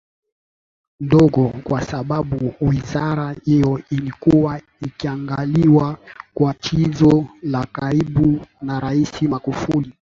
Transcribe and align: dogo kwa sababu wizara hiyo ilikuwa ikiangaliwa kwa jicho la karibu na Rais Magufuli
dogo 0.99 1.47
kwa 1.63 1.81
sababu 1.81 2.53
wizara 2.61 3.35
hiyo 3.43 3.81
ilikuwa 3.89 4.61
ikiangaliwa 4.81 5.97
kwa 6.33 6.55
jicho 6.61 7.27
la 7.43 7.65
karibu 7.65 8.45
na 8.61 8.79
Rais 8.79 9.21
Magufuli 9.21 9.93